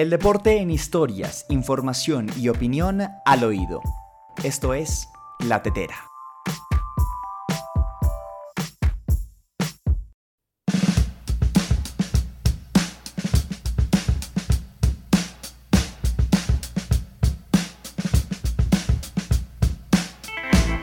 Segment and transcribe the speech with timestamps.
[0.00, 3.82] El deporte en historias, información y opinión al oído.
[4.42, 6.09] Esto es La Tetera.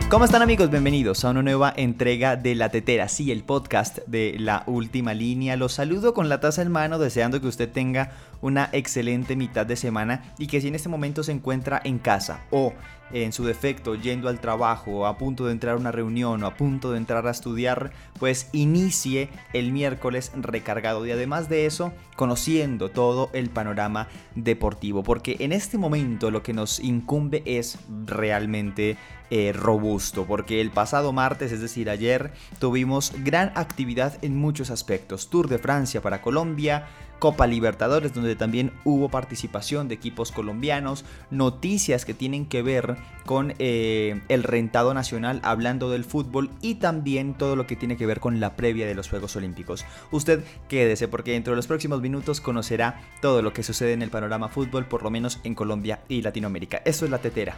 [0.09, 0.69] ¿Cómo están amigos?
[0.69, 5.57] Bienvenidos a una nueva entrega de La Tetera, sí, el podcast de la última línea.
[5.57, 9.75] Los saludo con la taza en mano, deseando que usted tenga una excelente mitad de
[9.75, 12.73] semana y que si en este momento se encuentra en casa o
[13.11, 16.55] en su defecto yendo al trabajo, a punto de entrar a una reunión o a
[16.55, 22.89] punto de entrar a estudiar, pues inicie el miércoles recargado y además de eso conociendo
[22.89, 28.97] todo el panorama deportivo, porque en este momento lo que nos incumbe es realmente
[29.29, 35.29] eh, robusto, porque el pasado martes, es decir, ayer, tuvimos gran actividad en muchos aspectos.
[35.29, 36.87] Tour de Francia para Colombia,
[37.19, 43.53] Copa Libertadores, donde también hubo participación de equipos colombianos, noticias que tienen que ver con
[43.59, 48.19] eh, el rentado nacional hablando del fútbol y también todo lo que tiene que ver
[48.19, 49.85] con la previa de los Juegos Olímpicos.
[50.11, 54.09] Usted quédese porque dentro de los próximos minutos conocerá todo lo que sucede en el
[54.09, 56.81] panorama fútbol, por lo menos en Colombia y Latinoamérica.
[56.85, 57.55] Eso es la tetera.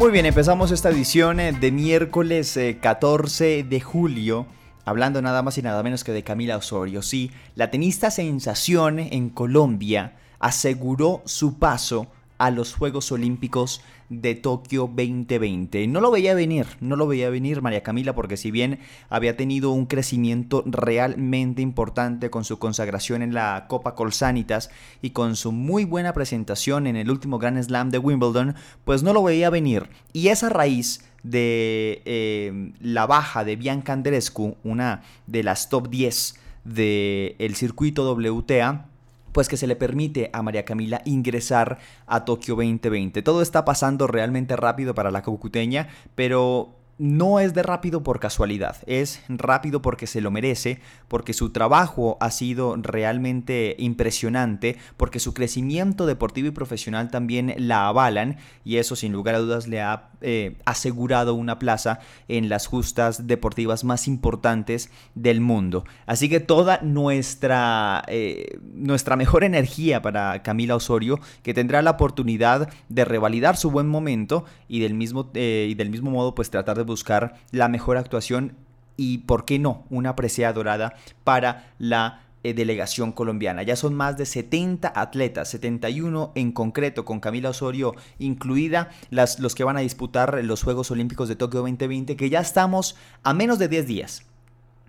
[0.00, 4.46] Muy bien, empezamos esta edición eh, de miércoles 14 eh, de julio.
[4.86, 7.02] Hablando nada más y nada menos que de Camila Osorio.
[7.02, 12.06] Sí, la tenista sensación en Colombia aseguró su paso
[12.40, 15.86] a los Juegos Olímpicos de Tokio 2020.
[15.88, 19.72] No lo veía venir, no lo veía venir María Camila porque si bien había tenido
[19.72, 24.70] un crecimiento realmente importante con su consagración en la Copa Colsanitas
[25.02, 28.54] y con su muy buena presentación en el último Grand Slam de Wimbledon,
[28.86, 29.90] pues no lo veía venir.
[30.14, 36.36] Y esa raíz de eh, la baja de Bianca Andrescu, una de las top 10
[36.64, 38.89] del circuito WTA,
[39.32, 43.22] pues que se le permite a María Camila ingresar a Tokio 2020.
[43.22, 48.76] Todo está pasando realmente rápido para la cucuteña, pero no es de rápido por casualidad,
[48.84, 55.32] es rápido porque se lo merece, porque su trabajo ha sido realmente impresionante, porque su
[55.32, 60.10] crecimiento deportivo y profesional también la avalan y eso sin lugar a dudas le ha
[60.20, 65.84] eh, asegurado una plaza en las justas deportivas más importantes del mundo.
[66.04, 72.68] Así que toda nuestra, eh, nuestra mejor energía para Camila Osorio, que tendrá la oportunidad
[72.90, 76.76] de revalidar su buen momento y del mismo, eh, y del mismo modo pues tratar
[76.76, 78.56] de buscar la mejor actuación
[78.96, 83.62] y, ¿por qué no?, una presea dorada para la eh, delegación colombiana.
[83.62, 89.54] Ya son más de 70 atletas, 71 en concreto, con Camila Osorio incluida, las, los
[89.54, 93.58] que van a disputar los Juegos Olímpicos de Tokio 2020, que ya estamos a menos
[93.58, 94.29] de 10 días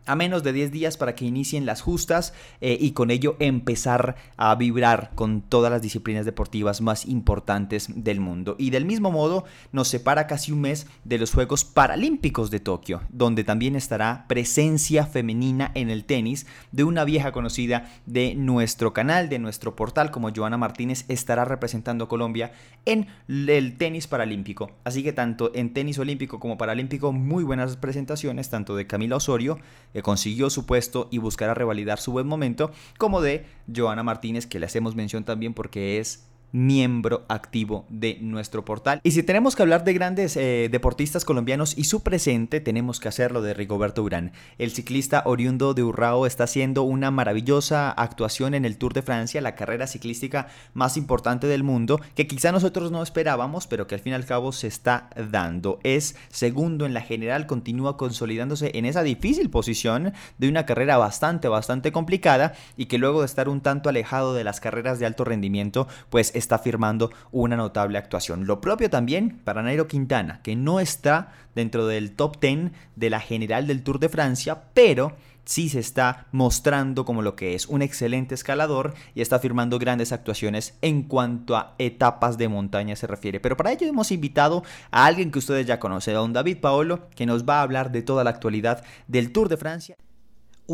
[0.06, 4.16] a menos de 10 días para que inicien las justas eh, y con ello empezar
[4.38, 8.56] a vibrar con todas las disciplinas deportivas más importantes del mundo.
[8.58, 13.02] Y del mismo modo nos separa casi un mes de los Juegos Paralímpicos de Tokio,
[13.10, 19.30] donde también estará presencia femenina en el tenis de una vieja conocida de nuestro canal,
[19.30, 22.52] de nuestro portal, como Joana Martínez estará representando a Colombia
[22.86, 24.72] en el tenis paralímpico.
[24.84, 29.60] Así que tanto en tenis olímpico como paralímpico, muy buenas presentaciones, tanto de Camila Osorio,
[30.02, 34.66] consiguió su puesto y buscará revalidar su buen momento, como de Joana Martínez, que le
[34.66, 39.00] hacemos mención también porque es miembro activo de nuestro portal.
[39.04, 43.08] Y si tenemos que hablar de grandes eh, deportistas colombianos y su presente, tenemos que
[43.08, 44.34] hacerlo de Rigoberto Urán.
[44.58, 49.42] El ciclista oriundo de Urrao está haciendo una maravillosa actuación en el Tour de Francia,
[49.42, 54.02] la carrera ciclística más importante del mundo, que quizá nosotros no esperábamos, pero que al
[54.02, 55.80] fin y al cabo se está dando.
[55.84, 61.48] Es segundo en la general, continúa consolidándose en esa difícil posición de una carrera bastante,
[61.48, 65.24] bastante complicada y que luego de estar un tanto alejado de las carreras de alto
[65.24, 68.46] rendimiento, pues está firmando una notable actuación.
[68.46, 73.20] Lo propio también para Nairo Quintana, que no está dentro del top 10 de la
[73.20, 77.82] general del Tour de Francia, pero sí se está mostrando como lo que es un
[77.82, 83.40] excelente escalador y está firmando grandes actuaciones en cuanto a etapas de montaña se refiere.
[83.40, 87.10] Pero para ello hemos invitado a alguien que ustedes ya conocen, a don David Paolo,
[87.16, 89.98] que nos va a hablar de toda la actualidad del Tour de Francia.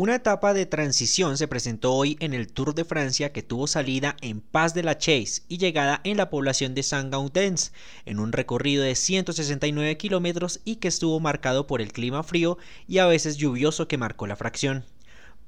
[0.00, 4.16] Una etapa de transición se presentó hoy en el Tour de Francia que tuvo salida
[4.20, 7.72] en Paz de la Chase y llegada en la población de Saint-Gaudens,
[8.06, 12.98] en un recorrido de 169 kilómetros y que estuvo marcado por el clima frío y
[12.98, 14.84] a veces lluvioso que marcó la fracción.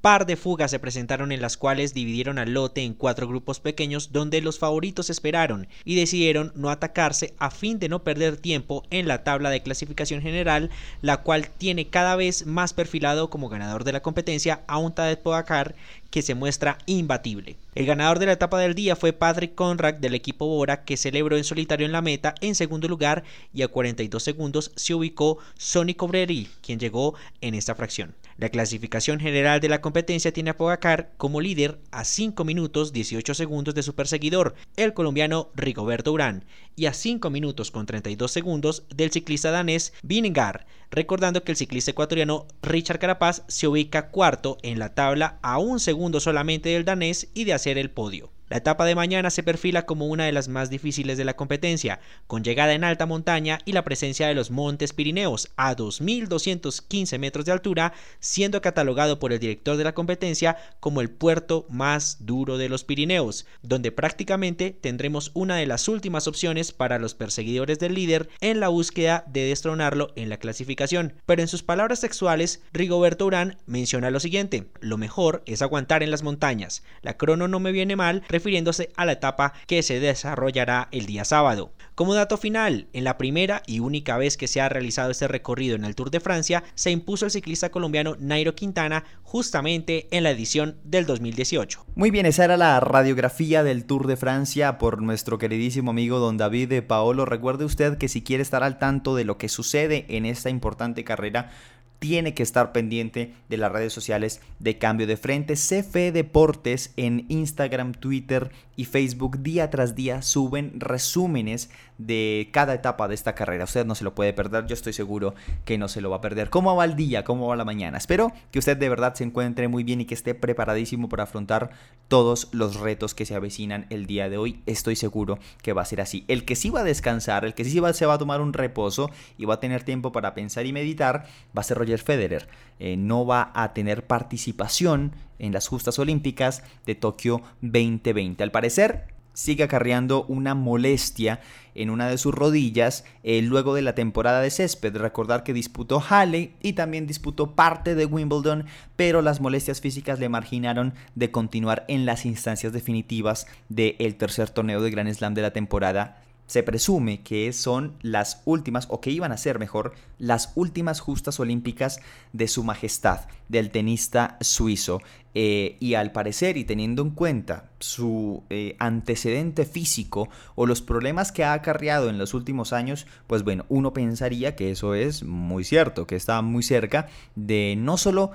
[0.01, 4.13] Par de fugas se presentaron en las cuales dividieron al lote en cuatro grupos pequeños
[4.13, 9.07] donde los favoritos esperaron y decidieron no atacarse a fin de no perder tiempo en
[9.09, 10.71] la tabla de clasificación general,
[11.03, 15.19] la cual tiene cada vez más perfilado como ganador de la competencia a un Tadej
[15.19, 15.75] Pogacar
[16.11, 17.57] que se muestra imbatible.
[17.75, 21.37] El ganador de la etapa del día fue Patrick Conrad del equipo Bora que celebró
[21.37, 25.95] en solitario en la meta en segundo lugar y a 42 segundos se ubicó Sonny
[25.95, 28.15] Cobreri, quien llegó en esta fracción.
[28.41, 33.35] La clasificación general de la competencia tiene a Pogacar como líder a 5 minutos 18
[33.35, 38.85] segundos de su perseguidor, el colombiano Rigoberto Urán, y a 5 minutos con 32 segundos
[38.89, 44.79] del ciclista danés Vinegar, recordando que el ciclista ecuatoriano Richard Carapaz se ubica cuarto en
[44.79, 48.31] la tabla a un segundo solamente del danés y de hacer el podio.
[48.51, 52.01] La etapa de mañana se perfila como una de las más difíciles de la competencia,
[52.27, 57.45] con llegada en alta montaña y la presencia de los Montes Pirineos a 2.215 metros
[57.45, 62.59] de altura, siendo catalogado por el director de la competencia como el puerto más duro
[62.59, 67.95] de los Pirineos, donde prácticamente tendremos una de las últimas opciones para los perseguidores del
[67.95, 71.13] líder en la búsqueda de destronarlo en la clasificación.
[71.25, 76.11] Pero en sus palabras sexuales, Rigoberto Urán menciona lo siguiente, lo mejor es aguantar en
[76.11, 80.89] las montañas, la crono no me viene mal, refiriéndose a la etapa que se desarrollará
[80.93, 81.73] el día sábado.
[81.95, 85.77] Como dato final, en la primera y única vez que se ha realizado este recorrido
[85.77, 90.31] en el Tour de Francia, se impuso el ciclista colombiano Nairo Quintana justamente en la
[90.31, 91.85] edición del 2018.
[91.97, 96.39] Muy bien, esa era la radiografía del Tour de Francia por nuestro queridísimo amigo don
[96.39, 97.27] David de Paolo.
[97.27, 101.05] Recuerde usted que si quiere estar al tanto de lo que sucede en esta importante
[101.05, 101.51] carrera,
[102.01, 105.55] tiene que estar pendiente de las redes sociales de Cambio de Frente.
[105.55, 108.51] CFE Deportes en Instagram, Twitter
[108.81, 111.69] y Facebook día tras día suben resúmenes
[111.99, 113.65] de cada etapa de esta carrera.
[113.65, 115.35] Usted no se lo puede perder, yo estoy seguro
[115.67, 116.49] que no se lo va a perder.
[116.49, 117.23] ¿Cómo va el día?
[117.23, 117.99] ¿Cómo va la mañana?
[117.99, 121.73] Espero que usted de verdad se encuentre muy bien y que esté preparadísimo para afrontar
[122.09, 124.63] todos los retos que se avecinan el día de hoy.
[124.65, 126.25] Estoy seguro que va a ser así.
[126.27, 128.55] El que sí va a descansar, el que sí va, se va a tomar un
[128.55, 132.49] reposo y va a tener tiempo para pensar y meditar, va a ser Roger Federer.
[132.79, 138.43] Eh, no va a tener participación en las justas olímpicas de Tokio 2020.
[138.43, 141.41] Al parecer, sigue acarreando una molestia
[141.75, 144.97] en una de sus rodillas eh, luego de la temporada de césped.
[144.97, 148.67] Recordar que disputó Halle y también disputó parte de Wimbledon,
[148.97, 154.81] pero las molestias físicas le marginaron de continuar en las instancias definitivas del tercer torneo
[154.81, 159.31] de Grand Slam de la temporada se presume que son las últimas, o que iban
[159.31, 162.01] a ser mejor, las últimas justas olímpicas
[162.33, 165.01] de su majestad, del tenista suizo.
[165.33, 171.31] Eh, y al parecer, y teniendo en cuenta su eh, antecedente físico o los problemas
[171.31, 175.63] que ha acarreado en los últimos años, pues bueno, uno pensaría que eso es muy
[175.63, 177.07] cierto, que está muy cerca
[177.37, 178.33] de no solo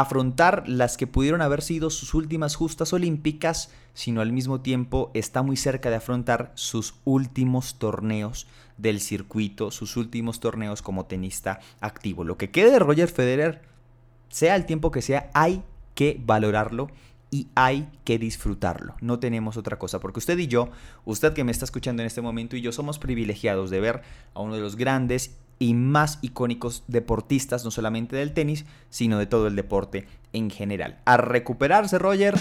[0.00, 5.40] afrontar las que pudieron haber sido sus últimas justas olímpicas, sino al mismo tiempo está
[5.40, 8.46] muy cerca de afrontar sus últimos torneos
[8.76, 12.24] del circuito, sus últimos torneos como tenista activo.
[12.24, 13.62] Lo que quede de Roger Federer,
[14.28, 15.62] sea el tiempo que sea, hay
[15.94, 16.88] que valorarlo
[17.30, 18.96] y hay que disfrutarlo.
[19.00, 20.68] No tenemos otra cosa, porque usted y yo,
[21.06, 24.02] usted que me está escuchando en este momento y yo somos privilegiados de ver
[24.34, 29.26] a uno de los grandes y más icónicos deportistas, no solamente del tenis, sino de
[29.26, 30.98] todo el deporte en general.
[31.04, 32.34] A recuperarse, Roger.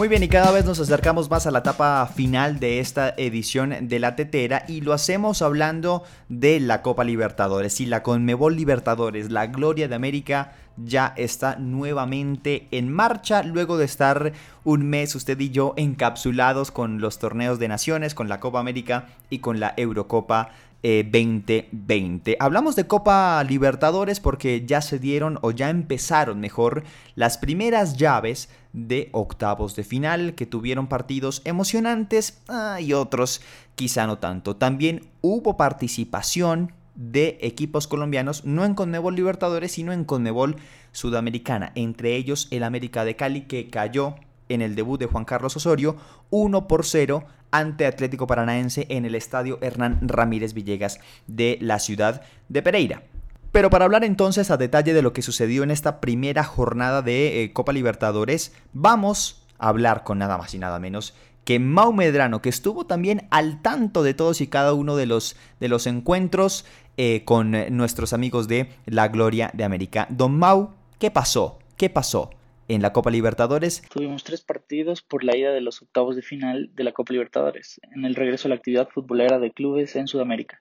[0.00, 3.86] Muy bien, y cada vez nos acercamos más a la etapa final de esta edición
[3.86, 7.82] de la tetera y lo hacemos hablando de la Copa Libertadores.
[7.82, 13.84] Y la Conmebol Libertadores, la Gloria de América, ya está nuevamente en marcha luego de
[13.84, 14.32] estar
[14.64, 19.08] un mes usted y yo encapsulados con los torneos de naciones, con la Copa América
[19.30, 20.50] y con la Eurocopa
[20.82, 22.32] 2020.
[22.32, 26.84] Eh, Hablamos de Copa Libertadores porque ya se dieron o ya empezaron mejor
[27.14, 33.42] las primeras llaves de octavos de final que tuvieron partidos emocionantes ah, y otros
[33.74, 34.56] quizá no tanto.
[34.56, 40.56] También hubo participación de equipos colombianos, no en Conmebol Libertadores, sino en Conmebol
[40.92, 44.16] Sudamericana, entre ellos el América de Cali que cayó
[44.50, 45.96] en el debut de Juan Carlos Osorio
[46.28, 52.20] 1 por 0 ante Atlético Paranaense en el estadio Hernán Ramírez Villegas de la ciudad
[52.50, 53.02] de Pereira.
[53.50, 57.42] Pero para hablar entonces a detalle de lo que sucedió en esta primera jornada de
[57.42, 61.14] eh, Copa Libertadores, vamos a hablar con nada más y nada menos
[61.44, 65.36] que Mau Medrano, que estuvo también al tanto de todos y cada uno de los,
[65.58, 66.64] de los encuentros
[67.02, 70.06] eh, con nuestros amigos de la Gloria de América.
[70.10, 71.58] Don Mau, ¿qué pasó?
[71.78, 72.28] ¿Qué pasó?
[72.68, 73.82] en la Copa Libertadores.
[73.90, 77.80] Tuvimos tres partidos por la ida de los octavos de final de la Copa Libertadores,
[77.94, 80.60] en el regreso a la actividad futbolera de clubes en Sudamérica.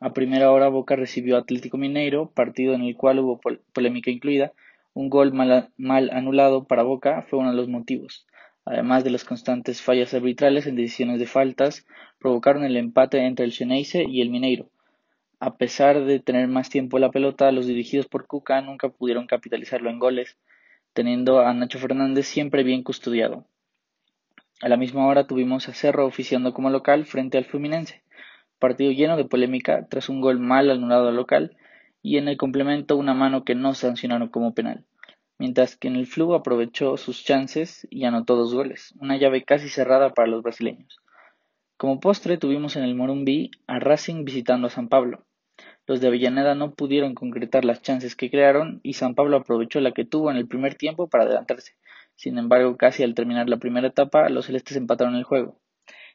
[0.00, 3.42] A primera hora Boca recibió Atlético Mineiro, partido en el cual hubo
[3.74, 4.52] polémica incluida.
[4.94, 8.26] Un gol mal, mal anulado para Boca fue uno de los motivos.
[8.64, 11.86] Además de las constantes fallas arbitrales en decisiones de faltas,
[12.18, 14.70] provocaron el empate entre el Xeneize y el Mineiro.
[15.44, 19.90] A pesar de tener más tiempo la pelota, los dirigidos por Cuca nunca pudieron capitalizarlo
[19.90, 20.38] en goles,
[20.94, 23.44] teniendo a Nacho Fernández siempre bien custodiado.
[24.62, 28.02] A la misma hora tuvimos a Cerro oficiando como local frente al Fluminense,
[28.58, 31.54] partido lleno de polémica tras un gol mal anulado al local
[32.00, 34.86] y en el complemento una mano que no sancionaron como penal,
[35.38, 39.68] mientras que en el Flu aprovechó sus chances y anotó dos goles, una llave casi
[39.68, 41.02] cerrada para los brasileños.
[41.76, 45.26] Como postre tuvimos en el Morumbí a Racing visitando a San Pablo,
[45.86, 49.92] los de Avellaneda no pudieron concretar las chances que crearon y San Pablo aprovechó la
[49.92, 51.74] que tuvo en el primer tiempo para adelantarse.
[52.16, 55.58] Sin embargo, casi al terminar la primera etapa, los celestes empataron el juego.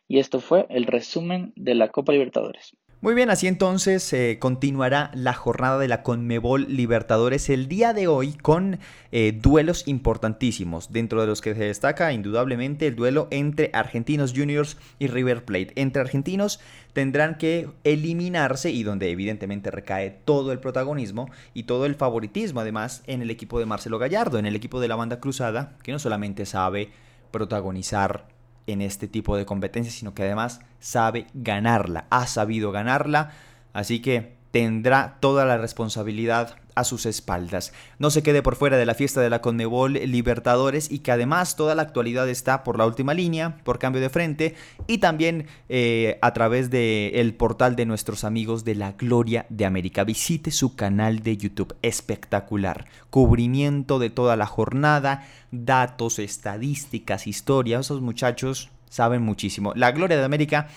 [0.08, 2.76] Y esto fue el resumen de la Copa Libertadores.
[3.02, 8.08] Muy bien, así entonces eh, continuará la jornada de la Conmebol Libertadores el día de
[8.08, 8.78] hoy con
[9.14, 14.76] eh, duelos importantísimos, dentro de los que se destaca indudablemente el duelo entre Argentinos Juniors
[15.00, 15.72] y River Plate.
[15.76, 16.60] Entre argentinos
[16.92, 23.04] tendrán que eliminarse y donde evidentemente recae todo el protagonismo y todo el favoritismo además
[23.08, 26.00] en el equipo de Marcelo Gallardo, en el equipo de la banda cruzada, que no
[26.00, 26.90] solamente sabe
[27.32, 28.26] protagonizar
[28.72, 33.32] en este tipo de competencias, sino que además sabe ganarla, ha sabido ganarla,
[33.74, 37.74] así que tendrá toda la responsabilidad a sus espaldas.
[37.98, 41.56] No se quede por fuera de la fiesta de la Conmebol Libertadores y que además
[41.56, 44.56] toda la actualidad está por la última línea, por cambio de frente
[44.88, 49.66] y también eh, a través del el portal de nuestros amigos de la Gloria de
[49.66, 50.04] América.
[50.04, 52.86] Visite su canal de YouTube, espectacular.
[53.10, 57.88] Cubrimiento de toda la jornada, datos, estadísticas, historias.
[57.88, 59.74] Esos muchachos saben muchísimo.
[59.76, 60.68] La Gloria de América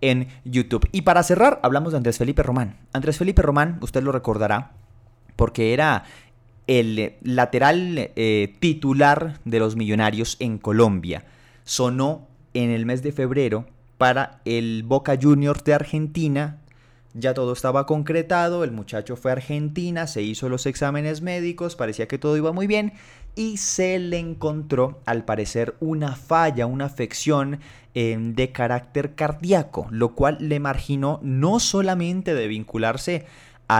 [0.00, 0.88] en YouTube.
[0.92, 2.76] Y para cerrar, hablamos de Andrés Felipe Román.
[2.92, 4.72] Andrés Felipe Román, usted lo recordará,
[5.36, 6.04] porque era
[6.66, 11.24] el lateral eh, titular de los Millonarios en Colombia.
[11.64, 13.66] Sonó en el mes de febrero
[13.98, 16.58] para el Boca Juniors de Argentina.
[17.14, 22.08] Ya todo estaba concretado, el muchacho fue a Argentina, se hizo los exámenes médicos, parecía
[22.08, 22.94] que todo iba muy bien
[23.34, 27.60] y se le encontró al parecer una falla, una afección
[27.94, 33.26] eh, de carácter cardíaco, lo cual le marginó no solamente de vincularse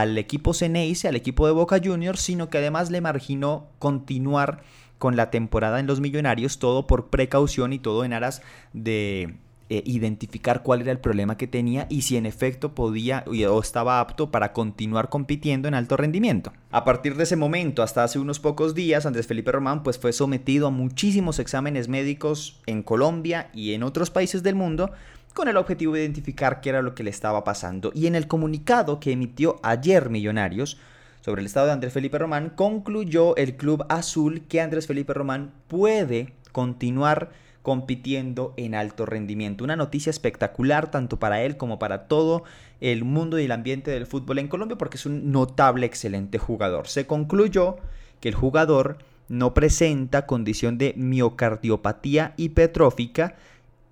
[0.01, 4.63] al equipo Ceneice, al equipo de Boca Juniors, sino que además le marginó continuar
[4.97, 8.41] con la temporada en los Millonarios, todo por precaución y todo en aras
[8.73, 9.35] de
[9.69, 14.01] eh, identificar cuál era el problema que tenía y si en efecto podía o estaba
[14.01, 16.53] apto para continuar compitiendo en alto rendimiento.
[16.71, 20.13] A partir de ese momento, hasta hace unos pocos días, Andrés Felipe Román pues fue
[20.15, 24.93] sometido a muchísimos exámenes médicos en Colombia y en otros países del mundo
[25.33, 27.93] con el objetivo de identificar qué era lo que le estaba pasando.
[27.95, 30.79] Y en el comunicado que emitió ayer Millonarios
[31.23, 35.53] sobre el estado de Andrés Felipe Román, concluyó el Club Azul que Andrés Felipe Román
[35.69, 37.31] puede continuar
[37.63, 39.63] compitiendo en alto rendimiento.
[39.63, 42.43] Una noticia espectacular tanto para él como para todo
[42.81, 46.89] el mundo y el ambiente del fútbol en Colombia porque es un notable, excelente jugador.
[46.89, 47.77] Se concluyó
[48.21, 48.99] que el jugador
[49.29, 53.37] no presenta condición de miocardiopatía hipertrófica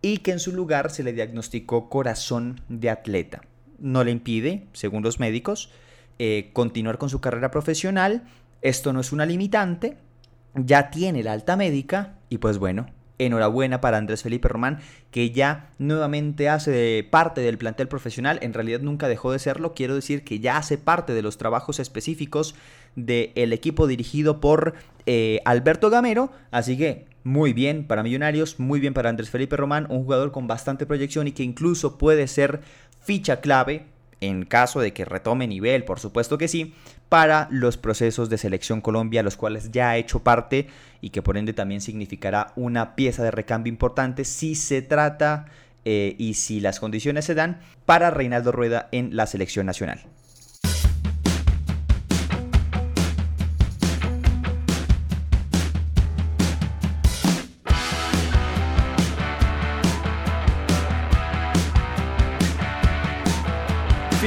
[0.03, 3.43] y que en su lugar se le diagnosticó corazón de atleta.
[3.79, 5.71] No le impide, según los médicos,
[6.19, 8.25] eh, continuar con su carrera profesional.
[8.63, 9.97] Esto no es una limitante,
[10.55, 12.87] ya tiene la alta médica y pues bueno,
[13.25, 18.81] enhorabuena para Andrés Felipe Román, que ya nuevamente hace parte del plantel profesional, en realidad
[18.81, 22.55] nunca dejó de serlo, quiero decir que ya hace parte de los trabajos específicos
[22.97, 24.75] del equipo dirigido por
[25.07, 29.87] eh, Alberto Gamero, así que muy bien para Millonarios, muy bien para Andrés Felipe Román,
[29.91, 32.61] un jugador con bastante proyección y que incluso puede ser
[33.03, 33.87] ficha clave
[34.21, 36.75] en caso de que retome nivel, por supuesto que sí,
[37.09, 40.69] para los procesos de selección Colombia, los cuales ya ha hecho parte
[41.01, 45.47] y que por ende también significará una pieza de recambio importante si se trata
[45.85, 50.01] eh, y si las condiciones se dan para Reinaldo Rueda en la selección nacional.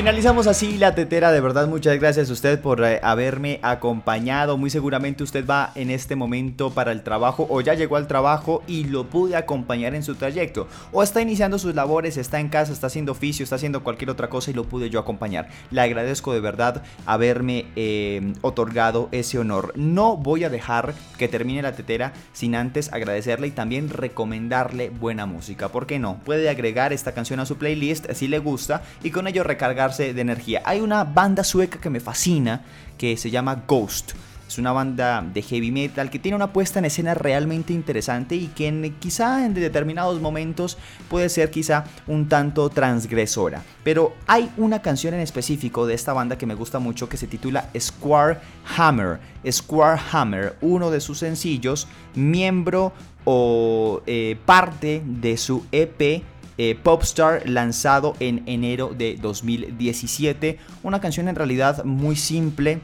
[0.03, 4.57] Finalizamos así la tetera, de verdad muchas gracias a usted por eh, haberme acompañado.
[4.57, 8.63] Muy seguramente usted va en este momento para el trabajo o ya llegó al trabajo
[8.67, 10.67] y lo pude acompañar en su trayecto.
[10.91, 14.27] O está iniciando sus labores, está en casa, está haciendo oficio, está haciendo cualquier otra
[14.29, 15.47] cosa y lo pude yo acompañar.
[15.71, 19.71] Le agradezco de verdad haberme eh, otorgado ese honor.
[19.77, 25.25] No voy a dejar que termine la tetera sin antes agradecerle y también recomendarle buena
[25.25, 25.69] música.
[25.69, 26.19] ¿Por qué no?
[26.25, 30.19] Puede agregar esta canción a su playlist si le gusta y con ello recargar de
[30.19, 30.61] energía.
[30.65, 32.61] Hay una banda sueca que me fascina
[32.97, 34.13] que se llama Ghost.
[34.47, 38.47] Es una banda de heavy metal que tiene una puesta en escena realmente interesante y
[38.47, 40.77] que quizá en determinados momentos
[41.09, 43.63] puede ser quizá un tanto transgresora.
[43.83, 47.25] Pero hay una canción en específico de esta banda que me gusta mucho que se
[47.25, 48.37] titula Square
[48.77, 49.19] Hammer.
[49.49, 52.93] Square Hammer, uno de sus sencillos, miembro
[53.25, 56.23] o eh, parte de su EP
[56.57, 60.57] eh, Popstar lanzado en enero de 2017.
[60.83, 62.79] Una canción en realidad muy simple,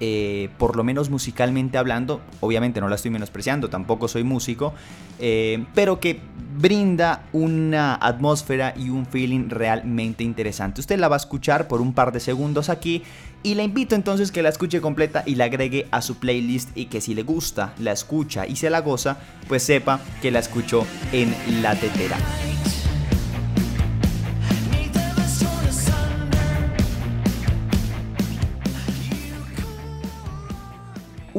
[0.00, 4.72] eh, por lo menos musicalmente hablando, obviamente no la estoy menospreciando, tampoco soy músico,
[5.18, 6.20] eh, pero que
[6.56, 10.80] brinda una atmósfera y un feeling realmente interesante.
[10.80, 13.02] Usted la va a escuchar por un par de segundos aquí
[13.42, 16.86] y le invito entonces que la escuche completa y la agregue a su playlist y
[16.86, 20.86] que si le gusta, la escucha y se la goza, pues sepa que la escuchó
[21.12, 22.16] en la tetera.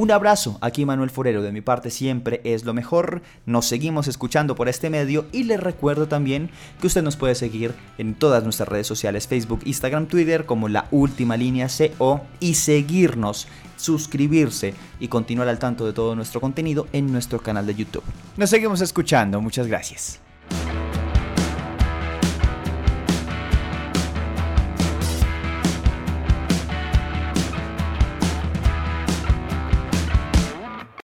[0.01, 4.55] Un abrazo, aquí Manuel Forero, de mi parte siempre es lo mejor, nos seguimos escuchando
[4.55, 8.67] por este medio y les recuerdo también que usted nos puede seguir en todas nuestras
[8.67, 15.47] redes sociales, Facebook, Instagram, Twitter como la última línea CO y seguirnos, suscribirse y continuar
[15.47, 18.03] al tanto de todo nuestro contenido en nuestro canal de YouTube.
[18.37, 20.19] Nos seguimos escuchando, muchas gracias.